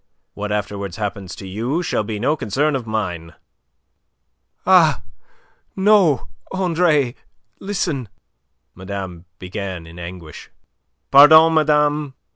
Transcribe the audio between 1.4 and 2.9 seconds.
you shall be no concern of